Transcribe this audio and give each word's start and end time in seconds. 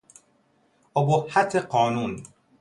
ابهت 0.95 1.55
قانون 1.55 2.23